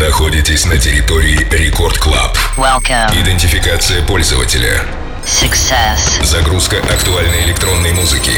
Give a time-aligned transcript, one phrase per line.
[0.00, 2.36] находитесь на территории Record Club.
[3.12, 4.82] Идентификация пользователя.
[5.24, 6.24] Success.
[6.24, 8.32] Загрузка актуальной электронной музыки.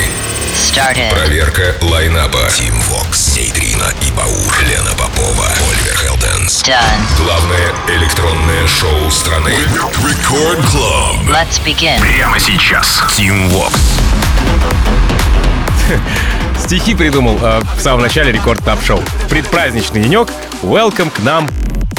[0.57, 1.11] Started.
[1.11, 2.51] Проверка лайнапа.
[2.51, 6.63] Тим Вокс, Нейтрино и Баур, Лена Попова, Оливер Хелденс.
[6.65, 7.25] Done.
[7.25, 9.55] Главное электронное шоу страны.
[10.05, 11.23] Record Club.
[11.29, 12.01] Let's begin.
[12.01, 13.03] Прямо сейчас.
[13.17, 13.79] Тим Вокс.
[16.63, 19.01] Стихи придумал э, в самом начале Рекорд Топ Шоу.
[19.29, 20.29] Предпраздничный денек.
[20.63, 21.49] Welcome к нам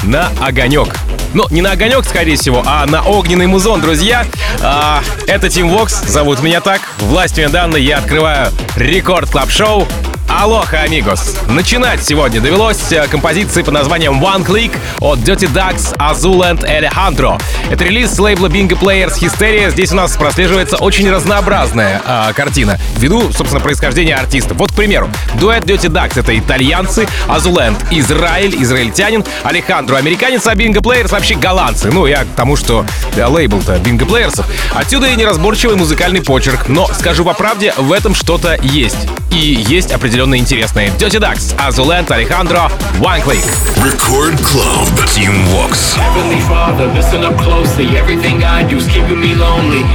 [0.03, 0.87] на огонек.
[1.33, 4.25] Ну, не на огонек, скорее всего, а на огненный музон, друзья.
[4.61, 6.81] А, это Тим Вокс, зовут меня так.
[6.99, 9.87] Властью данной я открываю Record Club Шоу.
[10.29, 11.37] Алоха, амигос!
[11.47, 17.39] Начинать сегодня довелось э, композиции под названием One Click от Dirty Ducks, Azuland, Alejandro.
[17.69, 19.69] Это релиз с лейбла Bingo Players Hysteria.
[19.69, 24.57] Здесь у нас прослеживается очень разнообразная э, картина, ввиду, собственно, происхождения артистов.
[24.57, 30.81] Вот, к примеру, дуэт Dirty Ducks— это итальянцы, Azuland— Израиль, израильтянин, Алехандро— американец, а Bingo
[30.81, 31.89] Players— вообще голландцы.
[31.89, 34.43] Ну, я к тому, что э, лейбл-то Bingo Players.
[34.73, 36.67] Отсюда и неразборчивый музыкальный почерк.
[36.67, 39.07] Но, скажу по правде, в этом что-то есть.
[39.31, 40.89] И есть определенно интересные.
[40.99, 43.41] Dirty Ducks, Azuland, Alejandro, One Click.
[43.85, 45.09] Record Club.
[45.15, 45.95] Тим Вокс.
[45.95, 47.97] Heavenly Father, listen up closely.
[47.97, 49.85] Everything I do is keeping me lonely.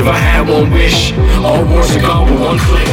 [0.00, 1.12] If I had one wish,
[1.44, 2.88] all wars are gone with one click.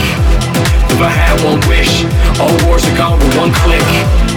[0.91, 2.03] If I had one wish,
[2.37, 4.30] all wars are gone with one click.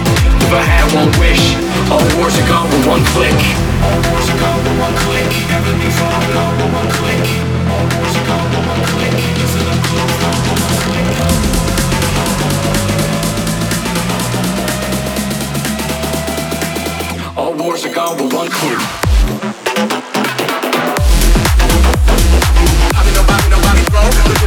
[0.45, 1.57] If I had one wish,
[1.89, 3.33] all wars are gone with one click.
[3.81, 5.25] All wars are gone with one click.
[5.49, 7.25] Heavenly Father, gone with one click.
[7.73, 9.09] All wars are gone with one click.
[9.65, 9.81] Up
[10.45, 11.01] closely.
[17.35, 18.77] All wars are gone with one click.
[24.25, 24.44] Instead,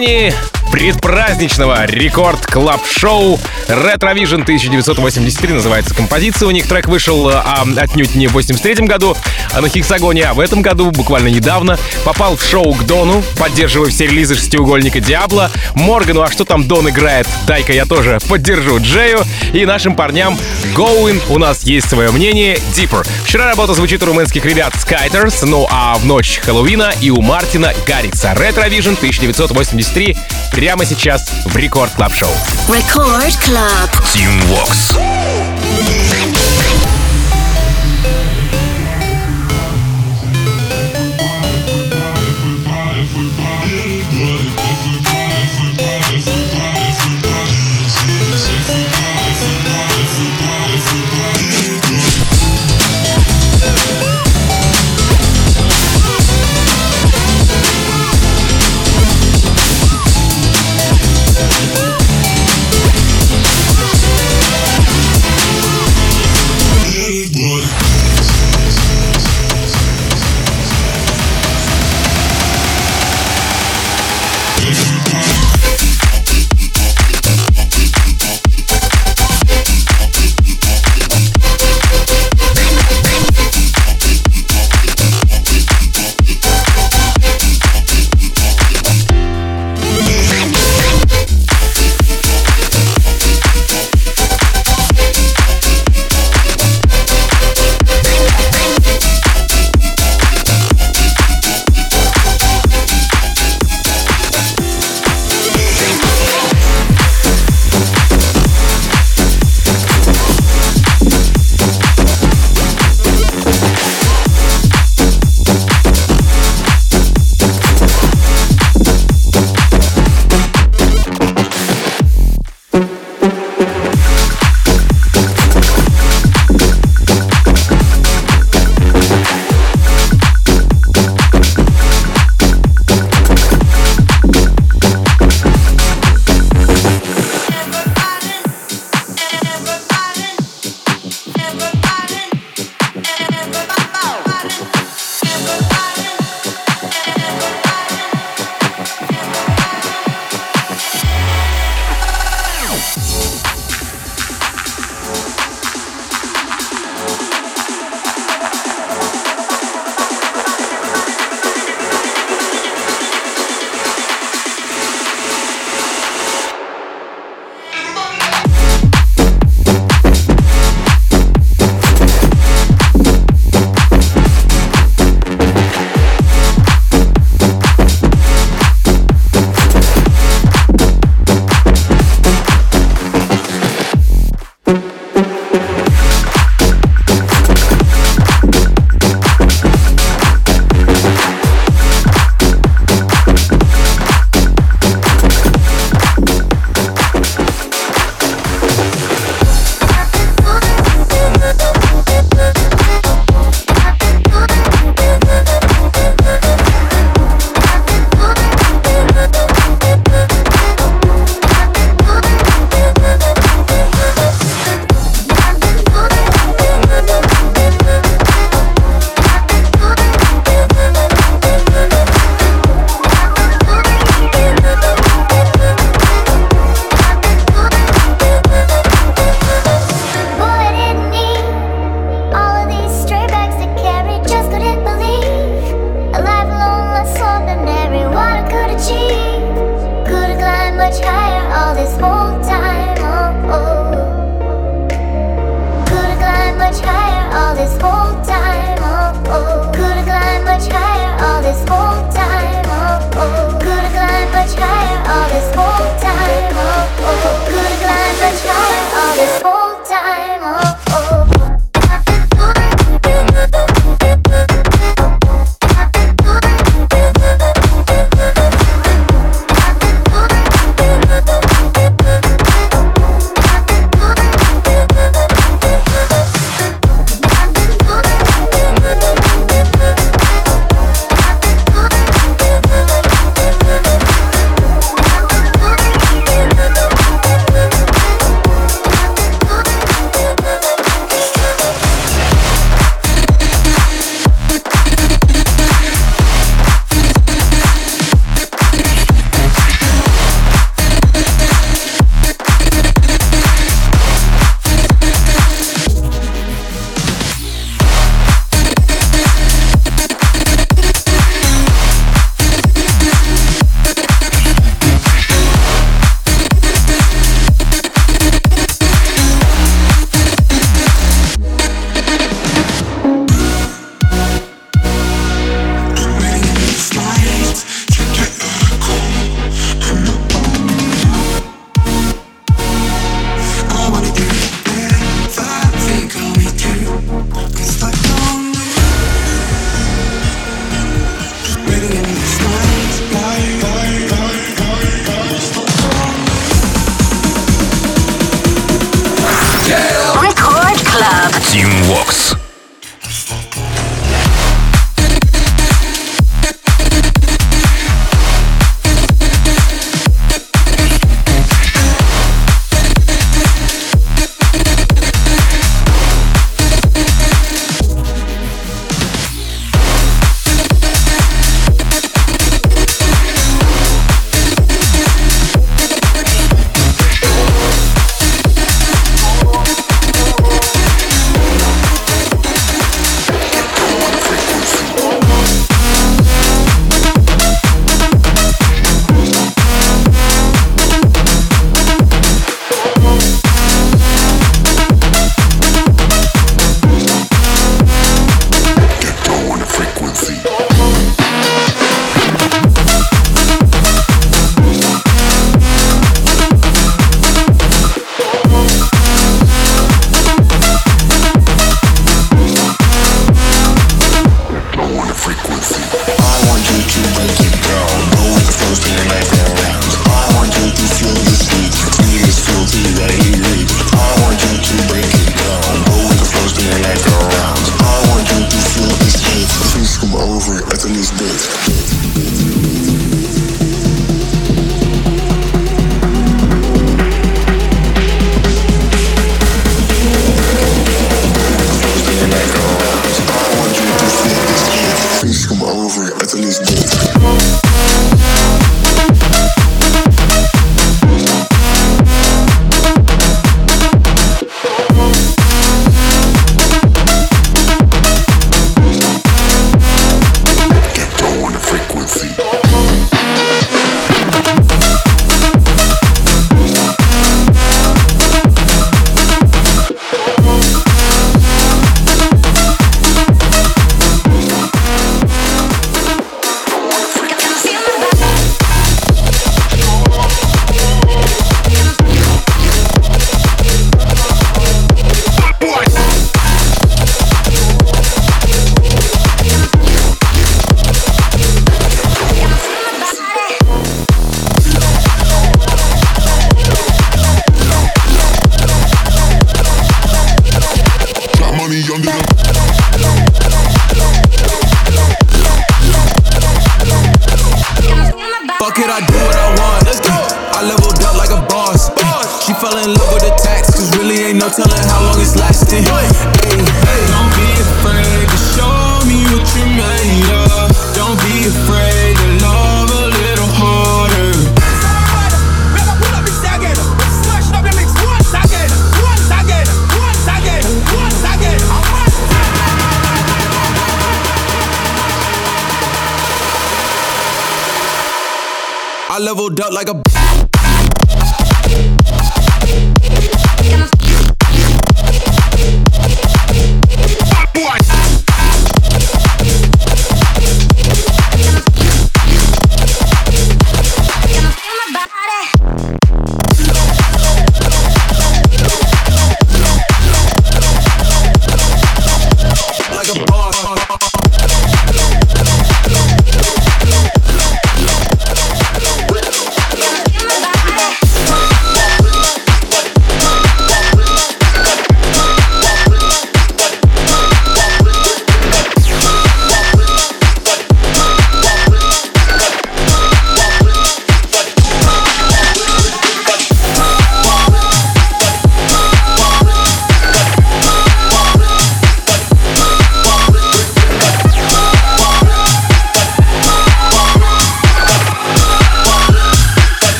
[0.00, 0.59] 你。
[0.80, 6.48] Предпраздничного рекорд клаб шоу Retrovision 1983 называется композиция.
[6.48, 9.14] У них трек вышел а, отнюдь не в 83 году,
[9.52, 13.90] а на Хексагоне, а в этом году, буквально недавно, попал в шоу к Дону, поддерживая
[13.90, 19.20] все релизы шестиугольника Диабло, Моргану, а что там Дон играет, дай-ка я тоже поддержу Джею,
[19.52, 20.38] и нашим парням
[20.74, 23.06] Going, у нас есть свое мнение, Deeper.
[23.26, 27.74] Вчера работа звучит у румынских ребят Skyters, ну а в ночь Хэллоуина и у Мартина
[27.86, 28.32] Гаррикса.
[28.32, 30.16] Retrovision 1983
[30.52, 32.30] прямо сейчас в Рекорд Клаб Шоу.
[32.68, 33.90] Record Club.
[34.14, 35.19] Team Vox.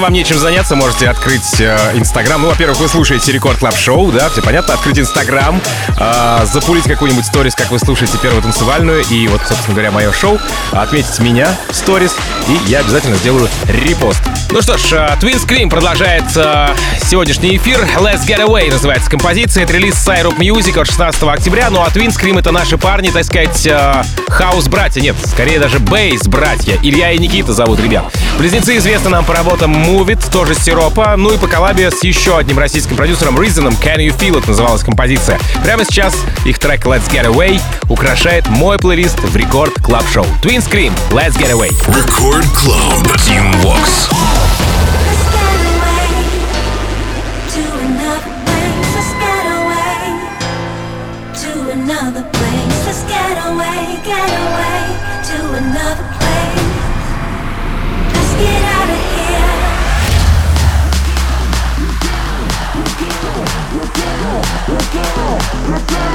[0.00, 2.40] Если вам нечем заняться, можете открыть э, Инстаграм.
[2.40, 4.72] ну, во-первых, вы слушаете Record Club Шоу, да, все понятно.
[4.72, 5.60] Открыть Инстаграм,
[5.98, 10.38] э, запулить какую-нибудь сторис, как вы слушаете первую танцевальную, и вот, собственно говоря, мое шоу,
[10.72, 12.16] отметить меня в сторис,
[12.48, 14.22] и я обязательно сделаю репост.
[14.52, 16.74] Ну что ж, э, Twin Scream продолжает э,
[17.08, 17.86] сегодняшний эфир.
[17.98, 19.62] Let's Get Away называется композиция.
[19.62, 21.70] Это релиз Syrup Music от 16 октября.
[21.70, 25.00] Ну а Twin Scream это наши парни, так сказать, э, хаус-братья.
[25.00, 26.76] Нет, скорее даже bass -братья.
[26.82, 28.12] Илья и Никита зовут ребят.
[28.38, 31.14] Близнецы известны нам по работам Move It, тоже сиропа.
[31.16, 34.82] Ну и по коллабе с еще одним российским продюсером Reason, Can You Feel It называлась
[34.82, 35.38] композиция.
[35.62, 40.26] Прямо сейчас их трек Let's Get Away украшает мой плейлист в рекорд клаб шоу.
[40.42, 41.70] Twin Scream, Let's Get Away.
[41.86, 43.06] Record Club.
[43.28, 44.39] Team Vox.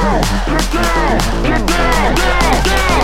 [0.06, 2.95] down, get down, get down, get down.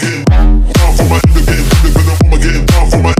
[0.00, 3.19] getting down for my end of getting down for my end getting down for my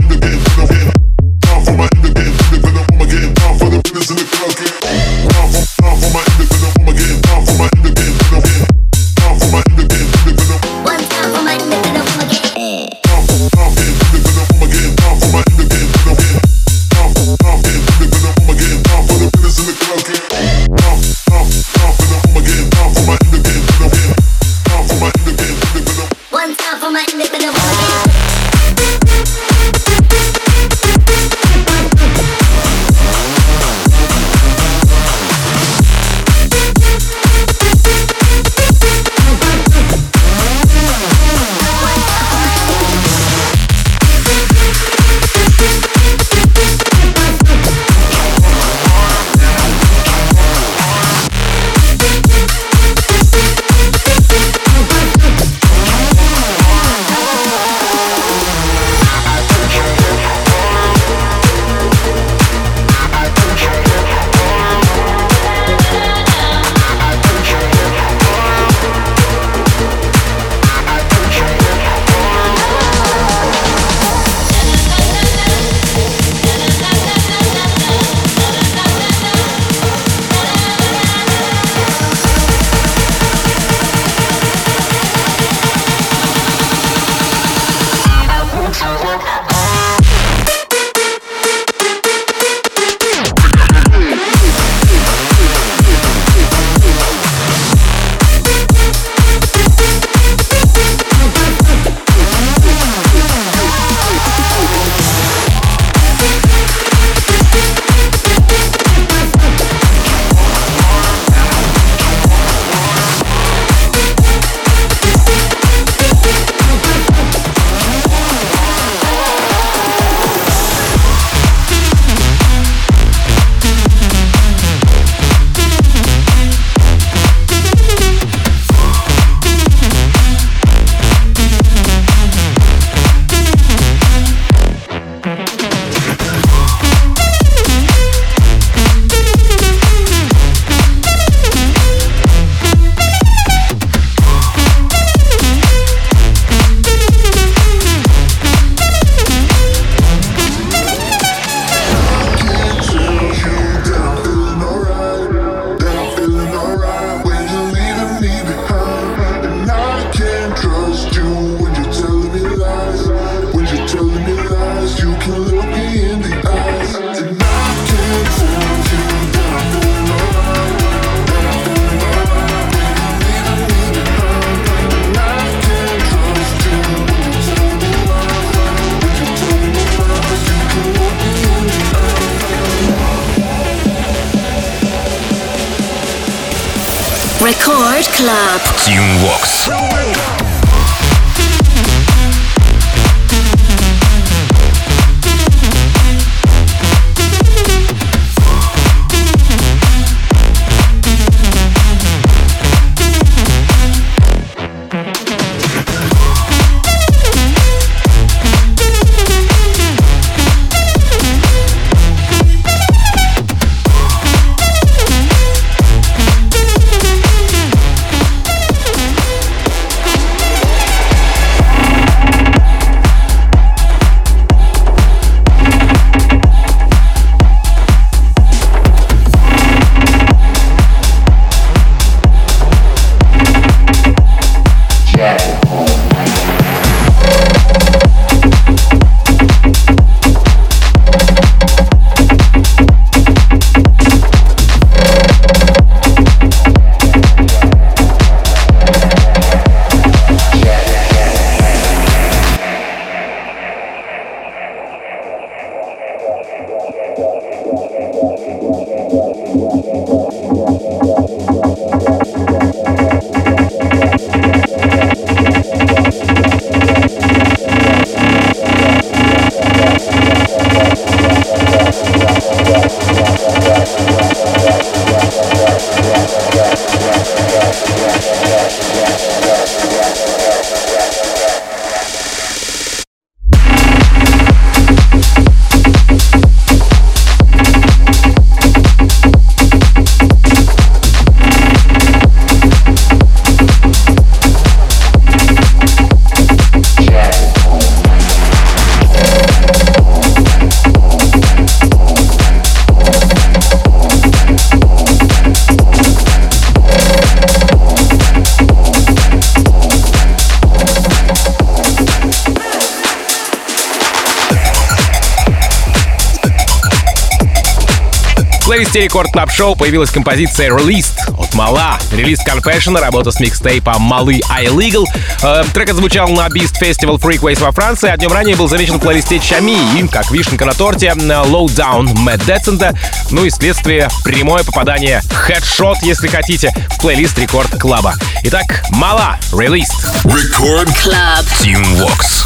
[318.91, 321.97] плейлисте Рекорд Клаб Шоу появилась композиция Released от Мала.
[322.11, 325.05] Релиз Confession, работа с микстейпом Малы Illegal.
[325.43, 328.99] Э, трек отзвучал на Beast Festival Freakways во Франции, а днем ранее был замечен в
[328.99, 332.93] плейлисте Чами и, как вишенка на торте, Low Down Мэтт Децента.
[333.29, 338.15] Ну и следствие прямое попадание, хедшот, если хотите, в плейлист Рекорд Клаба.
[338.43, 339.91] Итак, Мала, Released.
[340.23, 341.45] Record Club.
[341.61, 342.45] Team Vox.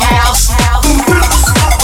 [0.84, 1.75] You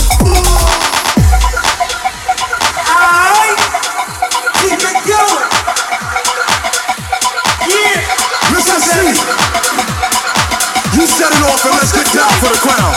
[12.42, 12.91] for the crown.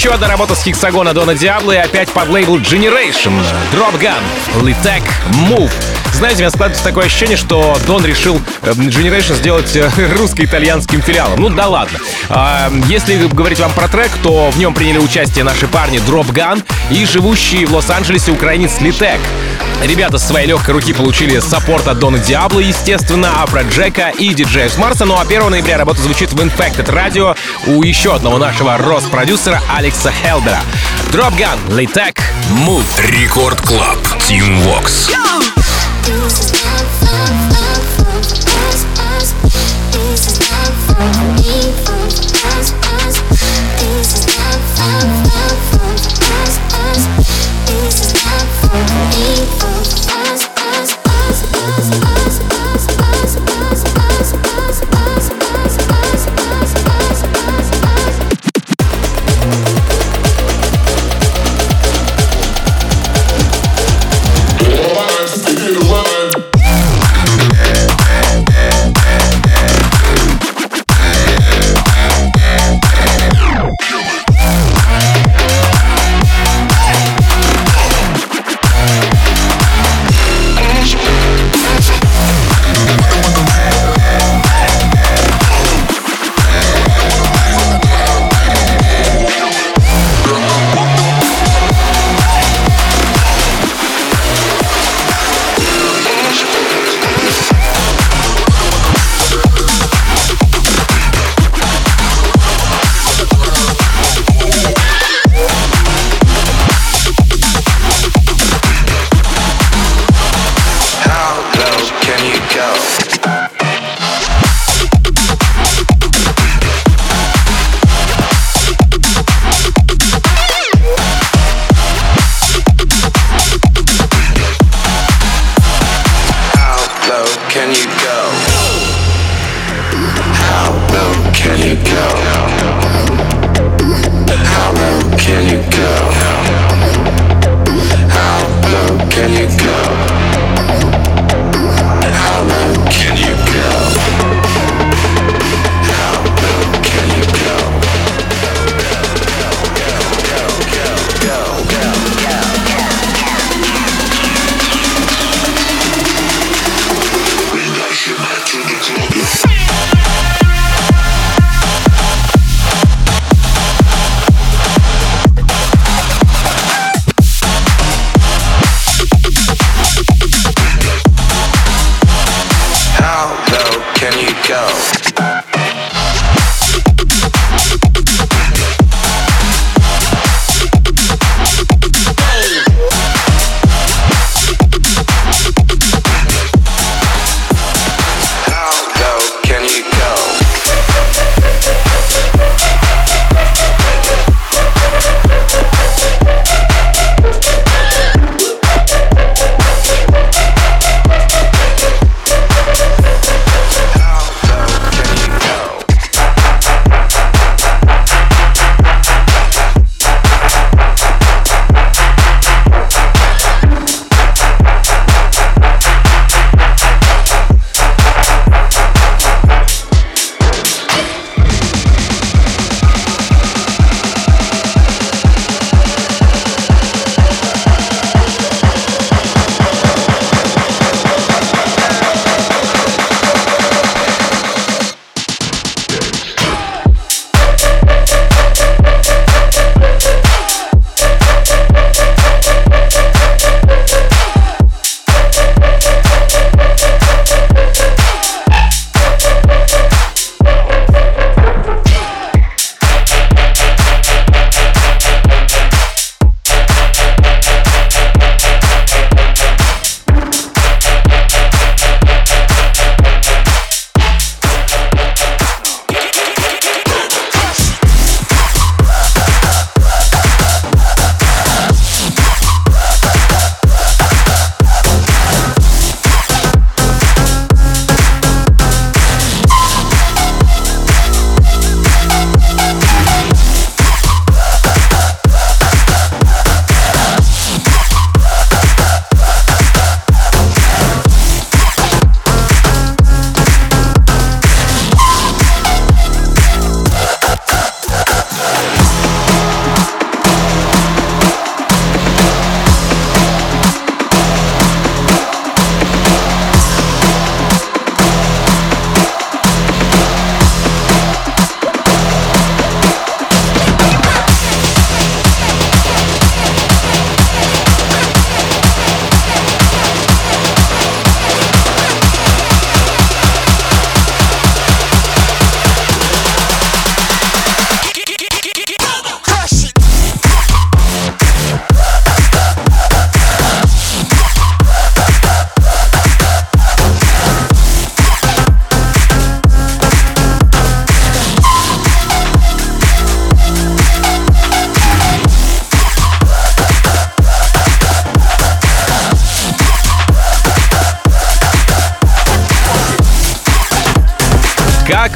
[0.00, 3.34] Еще одна работа с Хексагона Дона Диабло и опять под лейбл Generation.
[3.70, 4.22] Drop Gun,
[4.62, 5.02] Litec,
[5.50, 5.89] Move.
[6.14, 11.40] Знаете, у меня складывается такое ощущение, что Дон решил э, Generation сделать э, русско-итальянским филиалом.
[11.40, 11.98] Ну да ладно.
[12.28, 16.62] А, если говорить вам про трек, то в нем приняли участие наши парни Drop Gun
[16.90, 19.20] и живущий в Лос-Анджелесе украинец Litec.
[19.82, 24.68] Ребята с своей легкой руки получили саппорт от Дона Диабло, естественно, Афро Джека и диджея
[24.68, 25.06] с Марса.
[25.06, 27.36] Ну а 1 ноября работа звучит в Infected Radio
[27.66, 30.60] у еще одного нашего Рос-продюсера Алекса Хелдера.
[31.12, 32.18] Drop Gun, Litec,
[32.66, 32.84] Move.
[33.08, 33.98] Рекорд Клаб.
[34.28, 35.10] Team Vox.
[35.56, 35.69] This
[36.10, 36.69] chooses.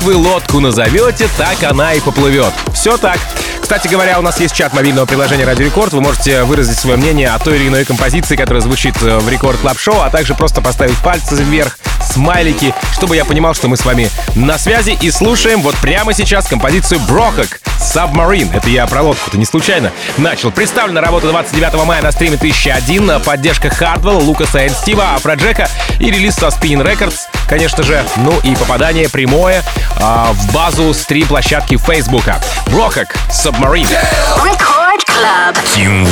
[0.05, 2.53] Вы лодку назовете, так она и поплывет.
[2.75, 3.19] Все так.
[3.59, 5.95] Кстати говоря, у нас есть чат мобильного приложения Радио Рекорд.
[5.95, 9.59] Вы можете выразить свое мнение о той или иной композиции, которая звучит э, в Record
[9.61, 11.79] Club Шоу, а также просто поставить пальцы вверх,
[12.15, 16.47] смайлики, чтобы я понимал, что мы с вами на связи и слушаем вот прямо сейчас
[16.47, 18.57] композицию Brohug Submarine.
[18.57, 19.91] Это я про лодку, это не случайно.
[20.17, 20.53] Начал.
[20.53, 23.21] Представлена работа 29 мая на стриме 1001.
[23.23, 28.05] Поддержка Хардвелла, Лукаса и Стива, Афроджека и релиз со Spinning Records, конечно же.
[28.17, 29.65] Ну и попадание прямое
[29.97, 32.41] а, в базу стрим-площадки Фейсбука.
[32.69, 33.89] Брохак Submarine.
[34.37, 35.57] Record Club.
[35.75, 36.07] Team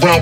[0.00, 0.21] around,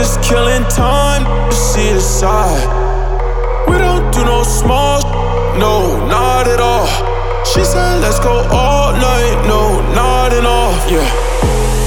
[0.00, 2.68] just killing time to see the side.
[3.68, 5.02] We don't do no small,
[5.58, 5.74] no,
[6.08, 6.88] not at all.
[7.44, 11.04] She said, let's go all night, no, not at all, yeah.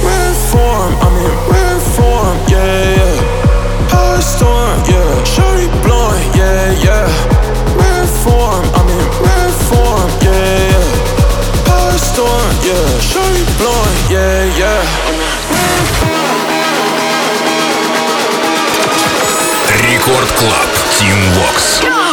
[0.06, 3.90] rare form, I'm in rare form, yeah, yeah.
[3.90, 5.10] High storm, yeah.
[5.34, 7.06] Shorty blowing, yeah, yeah.
[7.80, 10.86] Rare form, I'm in rare form, yeah, yeah.
[11.66, 12.86] High storm, yeah.
[13.10, 13.93] Shorty blowing.
[20.44, 20.68] Рекорд Клаб.
[20.98, 22.03] Тим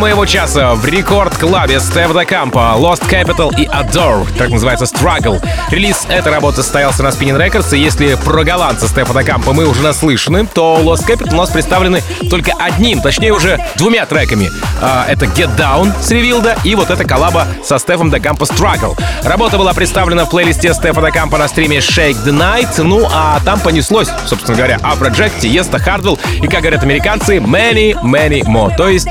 [0.00, 5.46] моего часа в рекорд-клабе Стеф Кампа, Lost Capital и Adore, так называется Struggle.
[5.70, 9.82] Релиз этой работы состоялся на Spinning Records, и если про голландца Стефа Кампа мы уже
[9.82, 14.48] наслышаны, то Lost Capital у нас представлены только одним, точнее уже двумя треками.
[14.80, 18.98] А, это Get Down с Ревилда и вот эта коллаба со Стефом Кампа Struggle.
[19.22, 23.60] Работа была представлена в плейлисте Стефа Кампа на стриме Shake the Night, ну а там
[23.60, 29.08] понеслось, собственно говоря, Afrojack, Тиеста, Хардвелл и, как говорят американцы, many, many more, то есть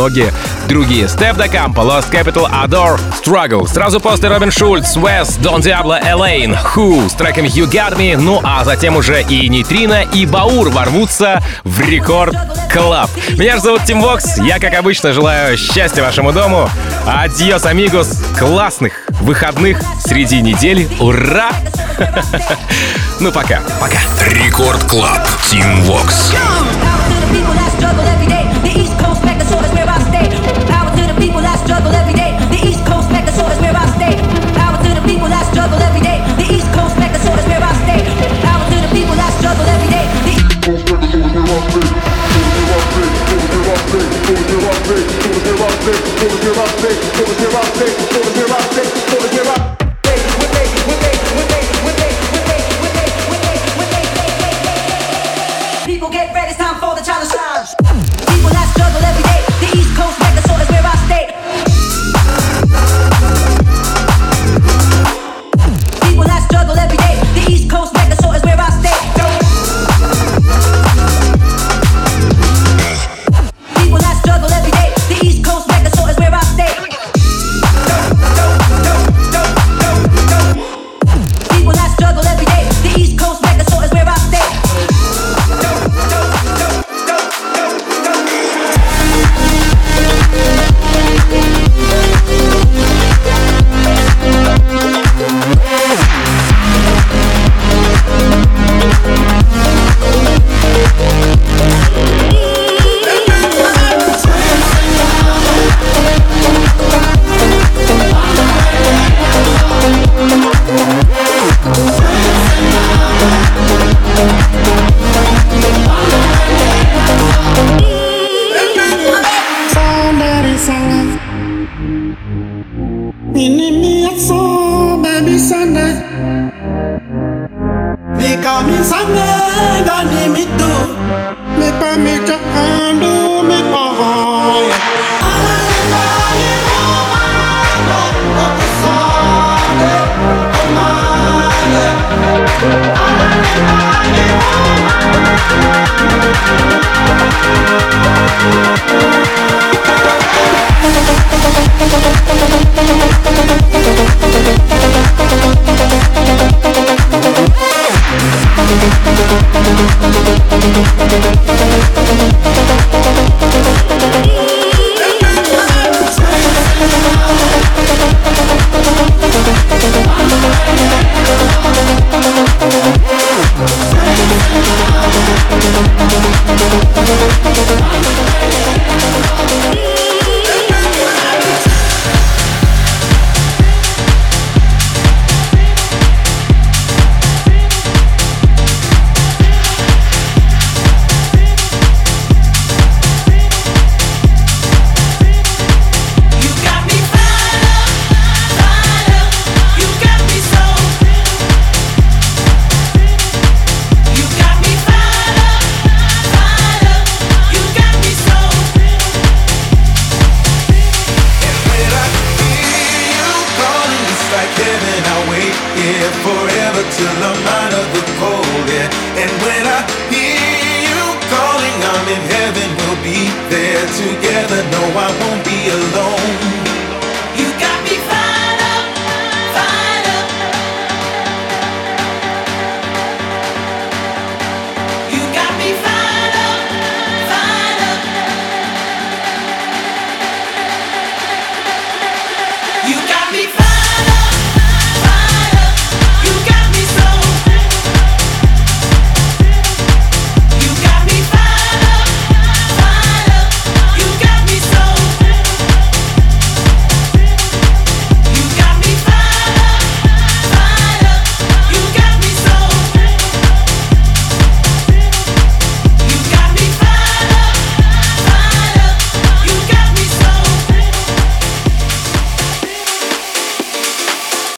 [0.00, 0.32] многие
[0.66, 1.04] другие.
[1.04, 3.68] Step the Campo, Lost Capital, Adore, Struggle.
[3.68, 8.40] Сразу после Робин Шульц, West, Don Diablo, Elaine, Who с треком You Got Me, ну
[8.42, 12.34] а затем уже и Нейтрино, и Баур ворвутся в рекорд
[12.72, 13.10] Клаб.
[13.36, 16.70] Меня же зовут Тим Вокс, я, как обычно, желаю счастья вашему дому.
[17.06, 20.88] Адьос, амигос, классных выходных среди недели.
[20.98, 21.50] Ура!
[23.20, 23.98] Ну, пока, пока.
[24.30, 25.20] Рекорд Клаб.
[25.50, 26.32] Тим Вокс.
[27.30, 28.29] people that struggle every
[31.80, 34.14] The East Coast mecca, so is where I stay.
[34.52, 36.20] Power to the people that struggle every day.
[36.36, 36.96] The East Coast
[37.40, 38.04] is where I stay.
[38.44, 40.04] Power to the people struggle every day.
[40.28, 41.80] The East Coast is where I stay.
[41.80, 42.52] Is
[44.44, 45.96] where I stay.
[46.20, 46.96] Is where I stay.
[47.00, 47.92] Is where I stay.
[48.12, 48.99] So is where I stay.